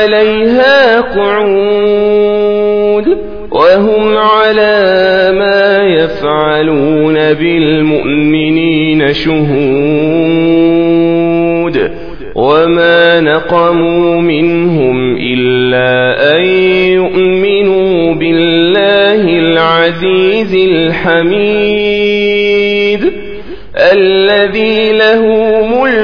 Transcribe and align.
عليها 0.00 1.00
قعود 1.00 2.00
وهم 3.50 4.16
على 4.16 5.32
ما 5.38 5.78
يفعلون 5.78 7.14
بالمؤمنين 7.14 9.12
شهود 9.12 9.50
وما 12.34 13.20
نقموا 13.20 14.20
منهم 14.20 15.16
إلا 15.16 16.16
أن 16.36 16.44
يؤمنوا 16.92 18.14
بالله 18.14 19.38
العزيز 19.38 20.54
الحميد 20.68 22.10
الذي 23.76 24.92
له 24.92 25.22